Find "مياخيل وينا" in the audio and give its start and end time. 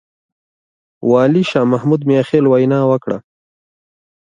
2.09-2.79